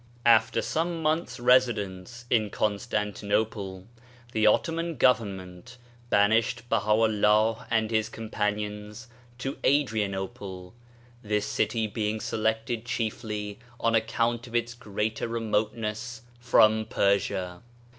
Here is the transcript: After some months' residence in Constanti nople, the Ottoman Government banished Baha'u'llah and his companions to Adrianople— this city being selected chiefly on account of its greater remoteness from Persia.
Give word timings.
After 0.25 0.63
some 0.63 1.03
months' 1.03 1.39
residence 1.39 2.25
in 2.31 2.49
Constanti 2.49 3.21
nople, 3.23 3.85
the 4.31 4.47
Ottoman 4.47 4.95
Government 4.97 5.77
banished 6.09 6.67
Baha'u'llah 6.69 7.67
and 7.69 7.91
his 7.91 8.09
companions 8.09 9.07
to 9.37 9.59
Adrianople— 9.63 10.73
this 11.31 11.45
city 11.45 11.85
being 11.85 12.19
selected 12.19 12.83
chiefly 12.83 13.59
on 13.79 13.93
account 13.93 14.47
of 14.47 14.55
its 14.55 14.73
greater 14.73 15.27
remoteness 15.27 16.23
from 16.39 16.85
Persia. 16.85 17.61